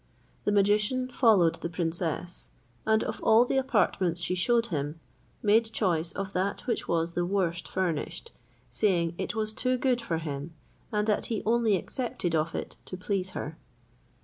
[0.45, 2.49] The magician followed the princess,
[2.87, 4.99] and of all the apartments she shewed him,
[5.43, 8.31] made choice of that which was the worst furnished,
[8.71, 10.55] saying it was too good for him,
[10.91, 13.59] and that he only accepted of it to please her.